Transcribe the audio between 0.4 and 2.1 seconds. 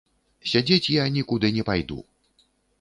Сядзець я нікуды не пайду.